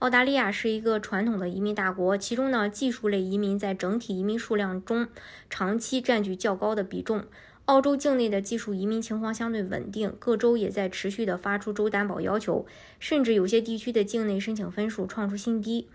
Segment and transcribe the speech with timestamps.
[0.00, 5.06] 澳大利亚是一个传统的移民大国，其中呢，技术类移民在整体移民数量中
[5.50, 7.26] 长期占据较高的比重。
[7.66, 12.64] 澳洲境内的技术移民情况相对稳定，各州也在持续的发出州担保要求，
[12.98, 15.86] 甚至有些地区的境内申请分数创出新低。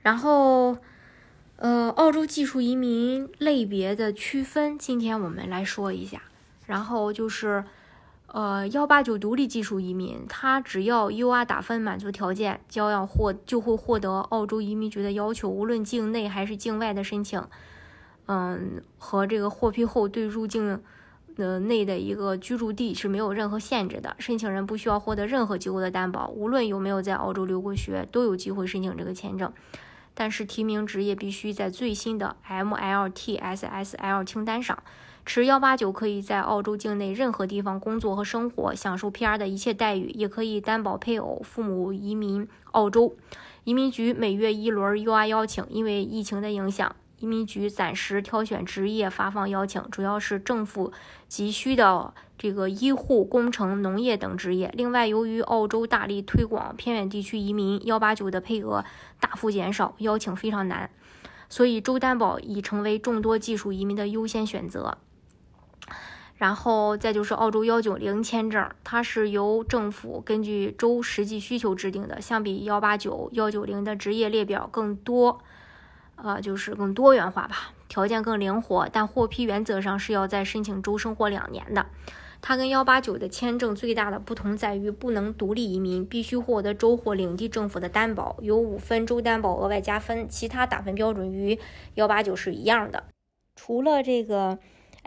[0.00, 0.78] 然后，
[1.56, 6.22] 呃，澳洲技术移民类别的区分，今天我们来说一下。
[6.66, 7.64] 然后就是。
[8.28, 17.42] 呃，幺八九独立技术移民，他只要 UR 打分满足条件，将要获就会获得澳洲移民局的要求，无论境内还是境外的申请，
[18.26, 20.82] 嗯，和这个获批后对入境
[21.36, 24.14] 呃内的一个居住地是没有任何限制的。
[24.18, 29.50] 申请人不需要获得任何机构的担保，无论有没有在澳洲留过学，都有机会申请这个签证。
[30.18, 34.82] 但是提名职业必须在最新的 MLTSSL 清单上。
[35.26, 43.16] 持幺八九可以在澳洲境内任何地方工作和生活，享受 PR 的一切待遇，也可以担保配偶、父母移民澳洲。
[43.64, 50.92] 移民局每月一轮 UR 邀请，因为疫情的影响，移民局暂时挑选职业发放邀请，主要是政府
[51.28, 54.70] 急需的这个医护、工程、农业等职业。
[54.74, 58.84] 另外，由于澳洲大力推广偏远地区移民，幺八九的配额
[59.18, 60.90] 大幅减少，邀请非常难，
[61.48, 64.98] 所以州担保已成为众多技术移民的优先选择。
[66.36, 75.40] 然后再就是澳洲幺九零签证，它是由政府根据州实际需求制定的，相比幺八九、幺九零的职业列表更多，
[76.16, 81.86] 呃，就是更多元化吧，条件更灵活，但获批原则上是要在申请州生活两年的。
[82.42, 91.58] 它跟幺八九的签证最大的不同在于不能独立移民，必须获得州或领地政府的担保，有五分州担保额外加分，其他打分标准与
[91.94, 93.04] 幺八九是一样的。
[93.54, 94.58] 除了这个。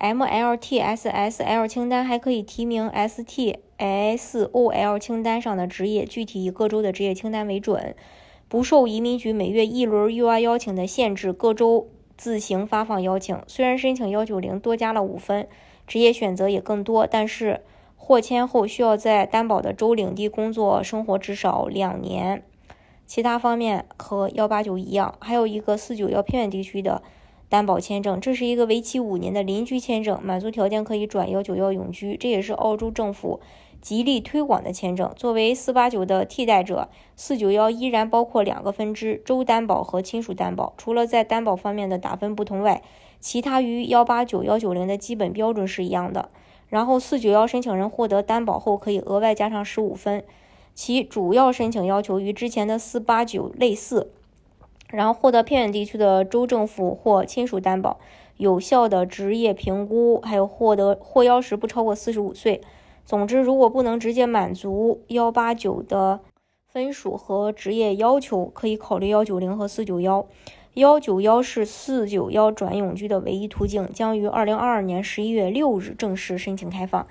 [0.00, 7.96] MLTSSL 清单还可以提名 STSOL 清单上的职业，具体以各州的职业清单为准，
[8.48, 13.38] 不受移民局每月一轮 UI 邀请的限制，各州自行发放邀请。
[13.46, 15.46] 虽然申请幺九零多加了五分，
[15.86, 17.60] 职业选择也更多，但是
[17.94, 22.42] 获签后需要在担保的州领地工作生活至少两年。
[23.06, 27.02] 其他方面和幺八九一样，还有一个四九幺偏远地区的。
[27.48, 33.40] 担保签证，这是一个为期五年的邻居签证，满足条件可以转幺九幺永居，这也是澳洲政府
[33.80, 35.10] 极力推广的签证。
[35.16, 40.74] 作为四八九的替代者，四九幺依然包括两个分支：州担保和亲属担保。
[40.76, 42.82] 除了在担保方面的打分不同外，
[43.18, 46.28] 其他与幺八九幺九零的基本标准是一样的。
[46.68, 50.22] 然后四九幺申请人获得担保后可以额外加上十五分，
[50.74, 54.12] 其主要申请要求与之前的四八九类似。
[54.90, 57.98] 然后获得偏远地区的州政府或亲属担保，
[58.36, 62.60] 有效的职业评估，还有获得获邀时不超过四十五岁。
[63.04, 66.20] 总之，如果不能直接满足幺八九的
[66.66, 70.26] 分数和职业要求，可以考虑幺九零和四九幺。
[70.74, 77.06] 幺九幺是四九幺转永居的唯一途径，将于二零二二年十一月六日正式申请开放。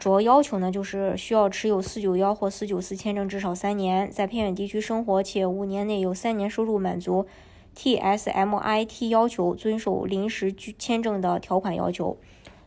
[0.00, 7.26] 主要要求呢，就是需要持有四九幺或四九四签证至少三年，在偏远地区生活，且五年内有三年收入满足
[7.76, 12.16] TSMIT 要求，遵守临时居签证的条款要求。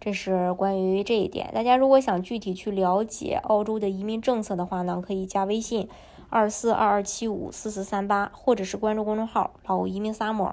[0.00, 1.50] 这是关于这一点。
[1.52, 5.86] 大家如果想具体去了解澳洲的移民政策的话呢，可以加微信
[6.30, 10.52] 二四二二七五四四三八，或者是关注公众号“老移民 summer”。